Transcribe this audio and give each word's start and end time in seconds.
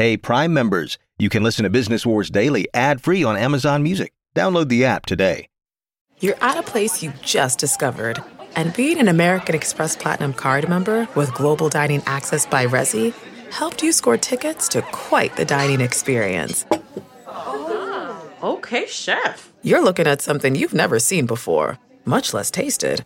Hey, 0.00 0.16
Prime 0.16 0.54
members, 0.54 0.96
you 1.18 1.28
can 1.28 1.42
listen 1.42 1.64
to 1.64 1.68
Business 1.68 2.06
Wars 2.06 2.30
Daily 2.30 2.66
ad 2.72 3.02
free 3.02 3.22
on 3.22 3.36
Amazon 3.36 3.82
Music. 3.82 4.14
Download 4.34 4.66
the 4.70 4.86
app 4.86 5.04
today. 5.04 5.46
You're 6.20 6.42
at 6.42 6.56
a 6.56 6.62
place 6.62 7.02
you 7.02 7.12
just 7.20 7.58
discovered. 7.58 8.18
And 8.56 8.72
being 8.72 8.98
an 8.98 9.08
American 9.08 9.54
Express 9.54 9.96
Platinum 9.96 10.32
card 10.32 10.70
member 10.70 11.06
with 11.14 11.34
global 11.34 11.68
dining 11.68 12.02
access 12.06 12.46
by 12.46 12.64
Resy 12.64 13.12
helped 13.50 13.82
you 13.82 13.92
score 13.92 14.16
tickets 14.16 14.68
to 14.68 14.80
quite 14.80 15.36
the 15.36 15.44
dining 15.44 15.82
experience. 15.82 16.64
Oh, 17.26 18.26
okay, 18.42 18.86
chef. 18.86 19.52
You're 19.60 19.84
looking 19.84 20.06
at 20.06 20.22
something 20.22 20.54
you've 20.54 20.72
never 20.72 20.98
seen 20.98 21.26
before, 21.26 21.78
much 22.06 22.32
less 22.32 22.50
tasted. 22.50 23.04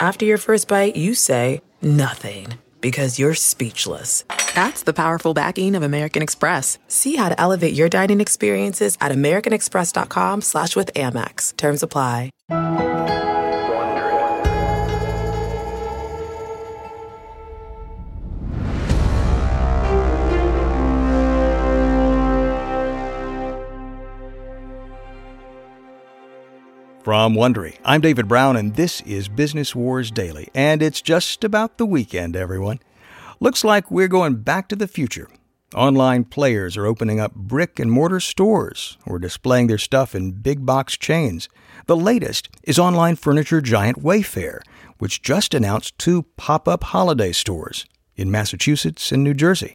After 0.00 0.24
your 0.24 0.38
first 0.38 0.66
bite, 0.66 0.96
you 0.96 1.14
say, 1.14 1.60
nothing, 1.82 2.54
because 2.80 3.18
you're 3.18 3.34
speechless. 3.34 4.24
That's 4.54 4.82
the 4.82 4.92
powerful 4.92 5.32
backing 5.32 5.74
of 5.74 5.82
American 5.82 6.22
Express. 6.22 6.78
See 6.86 7.16
how 7.16 7.30
to 7.30 7.40
elevate 7.40 7.72
your 7.72 7.88
dining 7.88 8.20
experiences 8.20 8.98
at 9.00 9.10
americanexpress.com 9.10 10.42
slash 10.42 10.76
with 10.76 10.92
Amex. 10.92 11.56
Terms 11.56 11.82
apply. 11.82 12.30
From 27.02 27.34
Wondery, 27.34 27.78
I'm 27.84 28.00
David 28.00 28.28
Brown, 28.28 28.56
and 28.56 28.76
this 28.76 29.00
is 29.00 29.28
Business 29.28 29.74
Wars 29.74 30.12
Daily. 30.12 30.48
And 30.54 30.80
it's 30.80 31.02
just 31.02 31.42
about 31.42 31.76
the 31.76 31.84
weekend, 31.84 32.36
everyone. 32.36 32.78
Looks 33.42 33.64
like 33.64 33.90
we're 33.90 34.06
going 34.06 34.36
back 34.36 34.68
to 34.68 34.76
the 34.76 34.86
future. 34.86 35.28
Online 35.74 36.22
players 36.22 36.76
are 36.76 36.86
opening 36.86 37.18
up 37.18 37.34
brick 37.34 37.80
and 37.80 37.90
mortar 37.90 38.20
stores 38.20 38.98
or 39.04 39.18
displaying 39.18 39.66
their 39.66 39.78
stuff 39.78 40.14
in 40.14 40.30
big 40.30 40.64
box 40.64 40.96
chains. 40.96 41.48
The 41.86 41.96
latest 41.96 42.48
is 42.62 42.78
online 42.78 43.16
furniture 43.16 43.60
giant 43.60 44.00
Wayfair, 44.00 44.60
which 44.98 45.22
just 45.22 45.54
announced 45.54 45.98
two 45.98 46.22
pop 46.36 46.68
up 46.68 46.84
holiday 46.84 47.32
stores 47.32 47.84
in 48.14 48.30
Massachusetts 48.30 49.10
and 49.10 49.24
New 49.24 49.34
Jersey. 49.34 49.74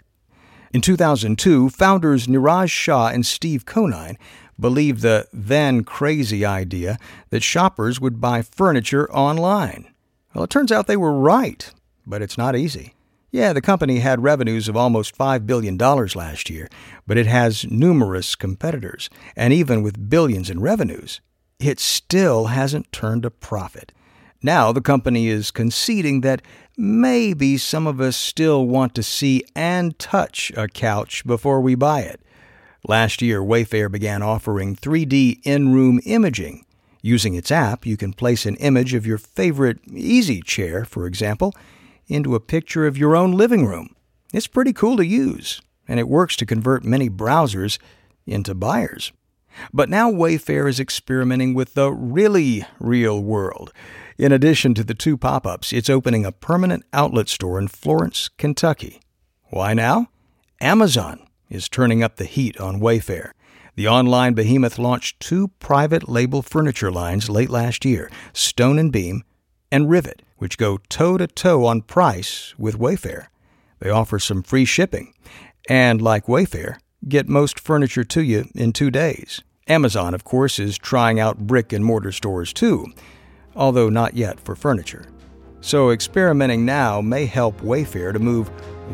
In 0.71 0.79
2002, 0.79 1.69
founders 1.71 2.25
Niraj 2.25 2.71
Shah 2.71 3.09
and 3.09 3.25
Steve 3.25 3.65
Conine 3.65 4.17
believed 4.57 5.01
the 5.01 5.27
then 5.33 5.83
crazy 5.83 6.45
idea 6.45 6.97
that 7.31 7.43
shoppers 7.43 7.99
would 7.99 8.21
buy 8.21 8.43
furniture 8.43 9.11
online. 9.11 9.93
Well, 10.33 10.45
it 10.45 10.49
turns 10.49 10.71
out 10.71 10.87
they 10.87 10.95
were 10.95 11.19
right, 11.19 11.69
but 12.05 12.21
it's 12.21 12.37
not 12.37 12.55
easy. 12.55 12.93
Yeah, 13.29 13.51
the 13.51 13.61
company 13.61 13.99
had 13.99 14.23
revenues 14.23 14.69
of 14.69 14.77
almost 14.77 15.17
$5 15.17 15.45
billion 15.45 15.77
last 15.77 16.49
year, 16.49 16.69
but 17.05 17.17
it 17.17 17.27
has 17.27 17.69
numerous 17.69 18.35
competitors, 18.35 19.09
and 19.35 19.51
even 19.51 19.83
with 19.83 20.09
billions 20.09 20.49
in 20.49 20.61
revenues, 20.61 21.19
it 21.59 21.79
still 21.79 22.45
hasn't 22.45 22.91
turned 22.93 23.25
a 23.25 23.31
profit. 23.31 23.91
Now 24.41 24.71
the 24.71 24.81
company 24.81 25.27
is 25.27 25.51
conceding 25.51 26.21
that 26.21 26.41
maybe 26.77 27.57
some 27.57 27.85
of 27.85 27.99
us 27.99 28.15
still 28.15 28.65
want 28.65 28.95
to 28.95 29.03
see 29.03 29.43
and 29.55 29.97
touch 29.99 30.51
a 30.55 30.67
couch 30.67 31.25
before 31.25 31.59
we 31.59 31.75
buy 31.75 32.01
it. 32.01 32.21
Last 32.87 33.21
year, 33.21 33.41
Wayfair 33.41 33.91
began 33.91 34.21
offering 34.21 34.75
3D 34.75 35.41
in 35.43 35.73
room 35.73 35.99
imaging. 36.05 36.65
Using 37.01 37.33
its 37.33 37.51
app, 37.51 37.85
you 37.85 37.97
can 37.97 38.13
place 38.13 38.45
an 38.45 38.55
image 38.57 38.93
of 38.93 39.05
your 39.05 39.17
favorite 39.17 39.79
easy 39.91 40.41
chair, 40.41 40.85
for 40.85 41.07
example, 41.07 41.53
into 42.07 42.35
a 42.35 42.39
picture 42.39 42.87
of 42.87 42.97
your 42.97 43.15
own 43.15 43.31
living 43.31 43.65
room. 43.65 43.95
It's 44.33 44.47
pretty 44.47 44.73
cool 44.73 44.97
to 44.97 45.05
use, 45.05 45.61
and 45.87 45.99
it 45.99 46.07
works 46.07 46.35
to 46.37 46.45
convert 46.45 46.83
many 46.83 47.09
browsers 47.09 47.77
into 48.25 48.53
buyers. 48.53 49.11
But 49.73 49.89
now 49.89 50.11
Wayfair 50.11 50.69
is 50.69 50.79
experimenting 50.79 51.53
with 51.53 51.73
the 51.73 51.91
really 51.91 52.65
real 52.79 53.21
world. 53.21 53.73
In 54.17 54.31
addition 54.31 54.73
to 54.75 54.83
the 54.83 54.93
two 54.93 55.17
pop 55.17 55.45
ups, 55.45 55.73
it's 55.73 55.89
opening 55.89 56.25
a 56.25 56.31
permanent 56.31 56.83
outlet 56.93 57.29
store 57.29 57.59
in 57.59 57.67
Florence, 57.67 58.29
Kentucky. 58.37 59.01
Why 59.49 59.73
now? 59.73 60.07
Amazon 60.59 61.25
is 61.49 61.69
turning 61.69 62.03
up 62.03 62.17
the 62.17 62.25
heat 62.25 62.59
on 62.59 62.79
Wayfair. 62.79 63.31
The 63.75 63.87
online 63.87 64.33
behemoth 64.33 64.79
launched 64.79 65.19
two 65.19 65.49
private 65.59 66.09
label 66.09 66.41
furniture 66.41 66.91
lines 66.91 67.29
late 67.29 67.49
last 67.49 67.85
year 67.85 68.09
Stone 68.33 68.79
and 68.79 68.91
Beam 68.91 69.23
and 69.71 69.89
Rivet, 69.89 70.21
which 70.37 70.57
go 70.57 70.79
toe 70.89 71.17
to 71.17 71.27
toe 71.27 71.65
on 71.65 71.81
price 71.81 72.53
with 72.57 72.77
Wayfair. 72.79 73.27
They 73.79 73.89
offer 73.89 74.19
some 74.19 74.43
free 74.43 74.65
shipping, 74.65 75.13
and 75.69 76.01
like 76.01 76.25
Wayfair, 76.25 76.77
get 77.07 77.27
most 77.27 77.59
furniture 77.59 78.03
to 78.03 78.21
you 78.21 78.45
in 78.55 78.73
two 78.73 78.91
days. 78.91 79.41
Amazon, 79.67 80.13
of 80.13 80.23
course, 80.23 80.59
is 80.59 80.77
trying 80.77 81.19
out 81.19 81.39
brick 81.39 81.73
and 81.73 81.83
mortar 81.83 82.11
stores 82.11 82.53
too, 82.53 82.87
although 83.55 83.89
not 83.89 84.15
yet 84.15 84.39
for 84.39 84.55
furniture. 84.55 85.05
So 85.61 85.89
experimenting 85.89 86.65
now 86.65 87.01
may 87.01 87.25
help 87.25 87.59
Wayfair 87.61 88.13
to 88.13 88.19
move 88.19 88.47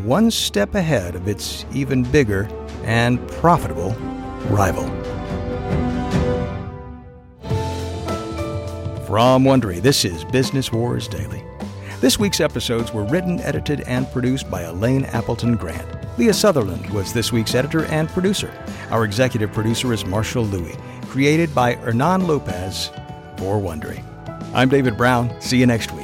one 0.05 0.31
step 0.31 0.73
ahead 0.73 1.15
of 1.15 1.27
its 1.27 1.65
even 1.71 2.03
bigger 2.03 2.49
and 2.83 3.25
profitable 3.29 3.91
rival. 4.49 4.85
From 9.13 9.43
Wondery, 9.43 9.79
this 9.79 10.05
is 10.05 10.25
Business 10.25 10.71
Wars 10.71 11.07
Daily. 11.07 11.43
This 12.01 12.17
week's 12.17 12.39
episodes 12.39 12.91
were 12.91 13.03
written, 13.03 13.39
edited, 13.41 13.81
and 13.81 14.11
produced 14.11 14.49
by 14.49 14.63
Elaine 14.63 15.05
Appleton 15.05 15.55
Grant. 15.55 15.87
Leah 16.17 16.33
Sutherland 16.33 16.89
was 16.89 17.13
this 17.13 17.31
week's 17.31 17.53
editor 17.53 17.85
and 17.85 18.09
producer. 18.09 18.51
Our 18.89 19.05
executive 19.05 19.53
producer 19.53 19.93
is 19.93 20.03
Marshall 20.03 20.45
Lewy. 20.45 20.75
Created 21.09 21.53
by 21.53 21.75
Hernan 21.75 22.25
Lopez 22.25 22.89
for 23.37 23.59
Wondery. 23.59 24.03
I'm 24.51 24.69
David 24.69 24.97
Brown. 24.97 25.39
See 25.39 25.59
you 25.59 25.67
next 25.67 25.91
week. 25.91 26.02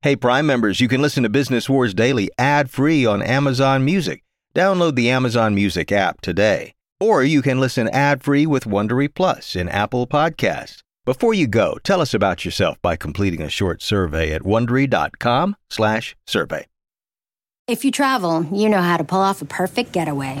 Hey, 0.00 0.14
Prime 0.14 0.46
members, 0.46 0.80
you 0.80 0.86
can 0.86 1.02
listen 1.02 1.24
to 1.24 1.28
Business 1.28 1.68
Wars 1.68 1.92
Daily 1.92 2.30
ad 2.38 2.70
free 2.70 3.04
on 3.04 3.20
Amazon 3.20 3.84
Music. 3.84 4.22
Download 4.54 4.94
the 4.94 5.10
Amazon 5.10 5.56
Music 5.56 5.90
app 5.90 6.20
today. 6.20 6.72
Or 7.00 7.24
you 7.24 7.42
can 7.42 7.58
listen 7.58 7.88
ad 7.88 8.22
free 8.22 8.46
with 8.46 8.62
Wondery 8.62 9.12
Plus 9.12 9.56
in 9.56 9.68
Apple 9.68 10.06
Podcasts. 10.06 10.82
Before 11.04 11.34
you 11.34 11.48
go, 11.48 11.78
tell 11.82 12.00
us 12.00 12.14
about 12.14 12.44
yourself 12.44 12.80
by 12.80 12.94
completing 12.94 13.42
a 13.42 13.48
short 13.48 13.82
survey 13.82 14.30
at 14.30 14.42
wondery.com/slash 14.42 16.16
survey. 16.28 16.66
If 17.66 17.84
you 17.84 17.90
travel, 17.90 18.44
you 18.52 18.68
know 18.68 18.82
how 18.82 18.98
to 18.98 19.04
pull 19.04 19.20
off 19.20 19.42
a 19.42 19.46
perfect 19.46 19.90
getaway. 19.90 20.40